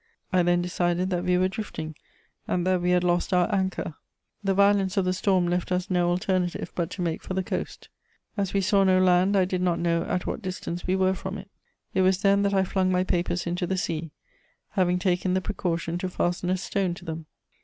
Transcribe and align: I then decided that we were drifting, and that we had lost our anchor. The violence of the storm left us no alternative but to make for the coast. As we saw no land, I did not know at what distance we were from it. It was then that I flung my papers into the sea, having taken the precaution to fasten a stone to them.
I 0.33 0.41
then 0.41 0.63
decided 0.63 1.11
that 1.11 1.23
we 1.25 1.37
were 1.37 1.47
drifting, 1.47 1.93
and 2.47 2.65
that 2.65 2.81
we 2.81 2.89
had 2.89 3.03
lost 3.03 3.33
our 3.33 3.53
anchor. 3.53 3.93
The 4.43 4.55
violence 4.55 4.97
of 4.97 5.05
the 5.05 5.13
storm 5.13 5.47
left 5.47 5.71
us 5.71 5.91
no 5.91 6.09
alternative 6.09 6.71
but 6.73 6.89
to 6.89 7.03
make 7.03 7.21
for 7.21 7.35
the 7.35 7.43
coast. 7.43 7.87
As 8.35 8.51
we 8.51 8.61
saw 8.61 8.83
no 8.83 8.99
land, 8.99 9.37
I 9.37 9.45
did 9.45 9.61
not 9.61 9.77
know 9.77 10.03
at 10.05 10.25
what 10.25 10.41
distance 10.41 10.87
we 10.87 10.95
were 10.95 11.13
from 11.13 11.37
it. 11.37 11.51
It 11.93 12.01
was 12.01 12.23
then 12.23 12.41
that 12.41 12.53
I 12.55 12.63
flung 12.63 12.91
my 12.91 13.03
papers 13.03 13.45
into 13.45 13.67
the 13.67 13.77
sea, 13.77 14.09
having 14.69 14.97
taken 14.97 15.35
the 15.35 15.39
precaution 15.41 15.99
to 15.99 16.09
fasten 16.09 16.49
a 16.49 16.57
stone 16.57 16.95
to 16.95 17.05
them. 17.05 17.27